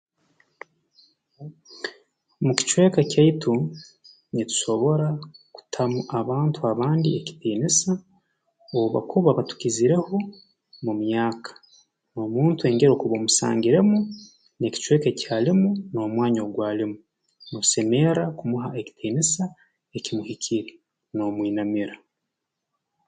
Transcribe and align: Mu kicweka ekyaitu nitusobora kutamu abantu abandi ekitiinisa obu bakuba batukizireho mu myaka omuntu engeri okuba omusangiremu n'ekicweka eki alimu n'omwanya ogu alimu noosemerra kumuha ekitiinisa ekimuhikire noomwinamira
Mu 2.43 2.51
kicweka 2.57 2.99
ekyaitu 3.03 3.53
nitusobora 4.33 5.07
kutamu 5.55 5.99
abantu 6.19 6.59
abandi 6.71 7.07
ekitiinisa 7.19 7.91
obu 8.77 8.87
bakuba 8.95 9.37
batukizireho 9.37 10.17
mu 10.85 10.93
myaka 11.03 11.51
omuntu 12.23 12.61
engeri 12.69 12.91
okuba 12.93 13.15
omusangiremu 13.17 13.97
n'ekicweka 14.57 15.07
eki 15.11 15.25
alimu 15.37 15.69
n'omwanya 15.91 16.39
ogu 16.47 16.59
alimu 16.71 16.97
noosemerra 17.49 18.25
kumuha 18.37 18.67
ekitiinisa 18.79 19.43
ekimuhikire 19.97 20.71
noomwinamira 21.15 21.95